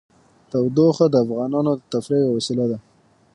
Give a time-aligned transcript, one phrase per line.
[0.49, 2.77] تودوخه د افغانانو د تفریح یوه وسیله ده.